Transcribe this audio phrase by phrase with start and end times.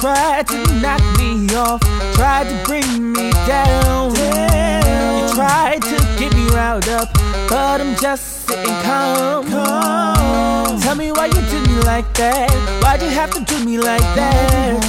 [0.00, 1.80] tried to knock me off,
[2.14, 4.10] tried to bring me down.
[4.10, 7.12] You tried to get me riled up,
[7.50, 9.44] but I'm just sitting calm.
[10.80, 12.50] Tell me why you did me like that.
[12.82, 14.80] Why'd you have to do me like that?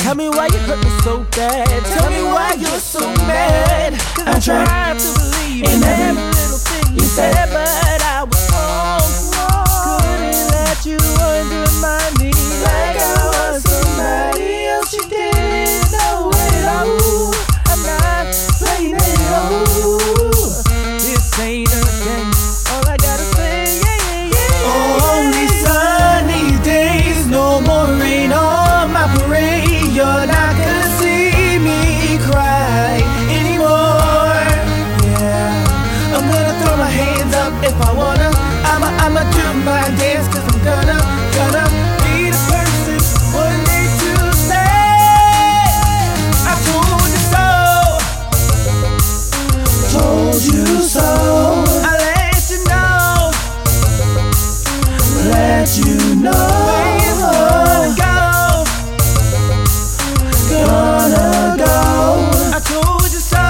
[0.00, 1.84] Tell me why you hurt me so bad.
[1.84, 4.00] Tell me why you're so mad.
[4.26, 7.83] I tried to believe in every little thing you said, but
[50.34, 51.00] Told you so.
[51.00, 53.30] I let you know.
[55.30, 56.50] Let you know.
[56.66, 58.66] Where gonna go?
[60.50, 61.74] Gonna go.
[62.50, 63.46] I told you so.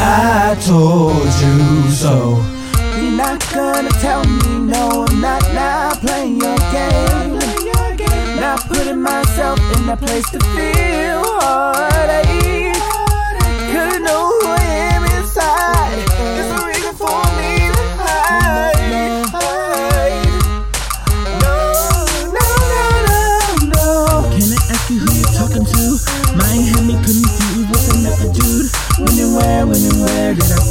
[0.00, 1.56] I told you
[1.92, 2.42] so.
[3.00, 7.38] You're not gonna tell me no, I'm not now playing your game.
[8.40, 13.01] Not putting myself in a place to feel heartache.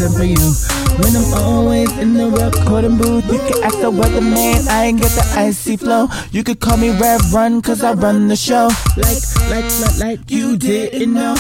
[0.09, 0.53] For you?
[1.02, 5.11] When I'm always in the recording booth, You can ask the weatherman, I ain't got
[5.11, 6.07] the icy flow.
[6.31, 8.69] You could call me Rev Run, cause I run the show.
[8.97, 11.35] like, like, like, like you didn't know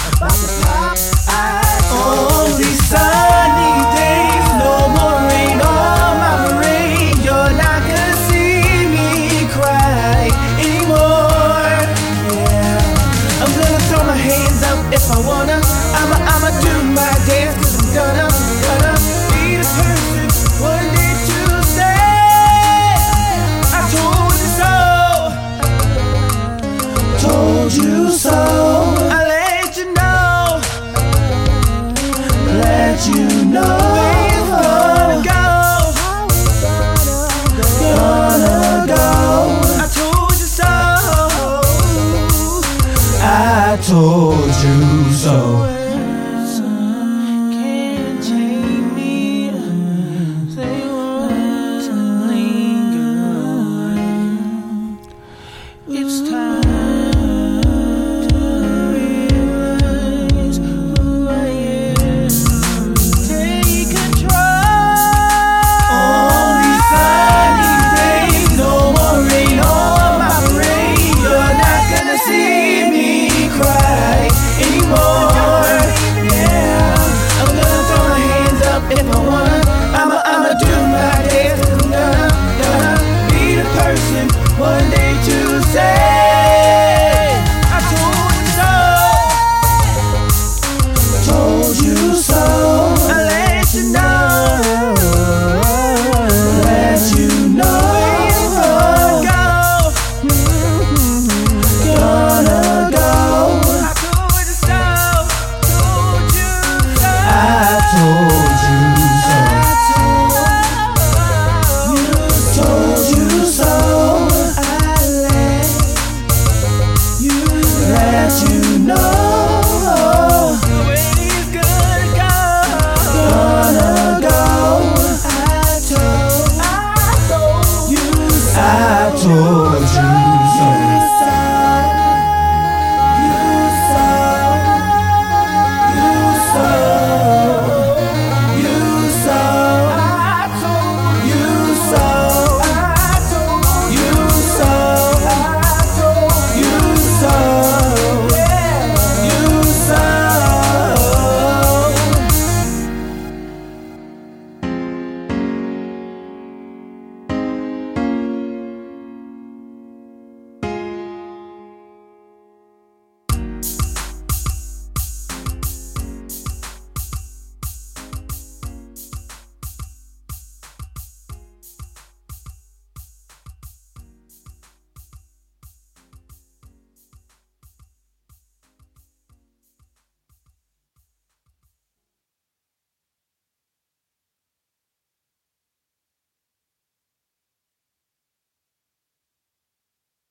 [33.07, 35.41] you know where you go.
[37.79, 39.05] Gonna go.
[39.77, 40.71] I told you so
[43.23, 45.80] I told you so.